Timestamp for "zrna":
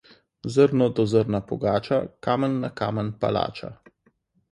1.11-1.41